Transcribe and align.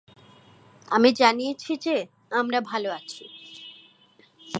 আমি 0.87 1.09
জানিয়েছি 1.11 1.71
যে, 1.77 1.95
আমরা 2.31 2.59
ভাল 2.61 2.83
আছি। 2.91 3.23